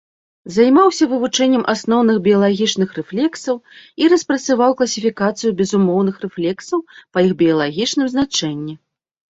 Займаўся 0.53 1.03
вывучэннем 1.11 1.63
асноўных 1.73 2.17
біялагічных 2.27 2.89
рэфлексаў 3.01 3.55
і 4.05 4.09
распрацаваў 4.15 4.71
класіфікацыю 4.81 5.49
безумоўных 5.61 6.15
рэфлексаў 6.27 6.79
па 7.13 7.19
іх 7.29 7.39
біялагічным 7.45 8.07
значэнні. 8.19 8.73